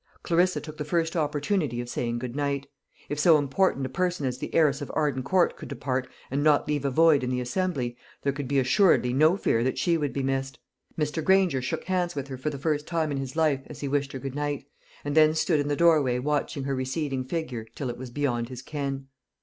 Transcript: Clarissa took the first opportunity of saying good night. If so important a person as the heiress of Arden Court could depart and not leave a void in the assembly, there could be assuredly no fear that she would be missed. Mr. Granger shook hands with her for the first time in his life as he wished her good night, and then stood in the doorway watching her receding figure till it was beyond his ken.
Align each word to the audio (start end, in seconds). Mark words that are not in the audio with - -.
Clarissa 0.23 0.59
took 0.59 0.77
the 0.77 0.83
first 0.83 1.15
opportunity 1.15 1.79
of 1.79 1.87
saying 1.87 2.17
good 2.17 2.35
night. 2.35 2.65
If 3.07 3.19
so 3.19 3.37
important 3.37 3.85
a 3.85 3.89
person 3.89 4.25
as 4.25 4.39
the 4.39 4.51
heiress 4.55 4.81
of 4.81 4.91
Arden 4.95 5.21
Court 5.21 5.55
could 5.55 5.69
depart 5.69 6.07
and 6.31 6.43
not 6.43 6.67
leave 6.67 6.83
a 6.85 6.89
void 6.89 7.23
in 7.23 7.29
the 7.29 7.39
assembly, 7.39 7.95
there 8.23 8.33
could 8.33 8.47
be 8.47 8.57
assuredly 8.57 9.13
no 9.13 9.37
fear 9.37 9.63
that 9.63 9.77
she 9.77 9.97
would 9.99 10.11
be 10.11 10.23
missed. 10.23 10.57
Mr. 10.97 11.23
Granger 11.23 11.61
shook 11.61 11.83
hands 11.83 12.15
with 12.15 12.29
her 12.29 12.37
for 12.39 12.49
the 12.49 12.57
first 12.57 12.87
time 12.87 13.11
in 13.11 13.17
his 13.17 13.35
life 13.35 13.61
as 13.67 13.81
he 13.81 13.87
wished 13.87 14.11
her 14.13 14.17
good 14.17 14.33
night, 14.33 14.65
and 15.05 15.15
then 15.15 15.35
stood 15.35 15.59
in 15.59 15.67
the 15.67 15.75
doorway 15.75 16.17
watching 16.17 16.63
her 16.63 16.73
receding 16.73 17.23
figure 17.23 17.65
till 17.75 17.91
it 17.91 17.97
was 17.99 18.09
beyond 18.09 18.49
his 18.49 18.63
ken. 18.63 19.05